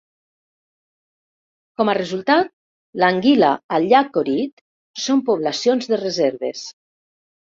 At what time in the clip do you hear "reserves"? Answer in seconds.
6.05-6.65